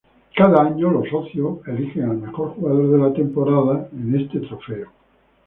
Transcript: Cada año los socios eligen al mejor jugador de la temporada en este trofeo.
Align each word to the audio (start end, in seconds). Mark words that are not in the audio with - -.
Cada 0.35 0.63
año 0.63 0.89
los 0.89 1.07
socios 1.09 1.59
eligen 1.67 2.09
al 2.09 2.17
mejor 2.17 2.55
jugador 2.55 2.89
de 2.89 2.97
la 2.97 3.13
temporada 3.13 3.87
en 3.93 4.19
este 4.19 4.39
trofeo. 4.39 4.87